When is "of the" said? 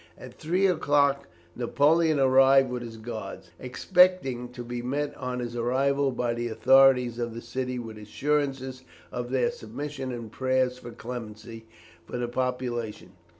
7.19-7.39